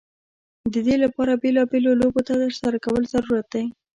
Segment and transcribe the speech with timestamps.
[0.73, 3.65] د دې لپاره بیلا بېلو لوبو ترسره کول ضرورت دی.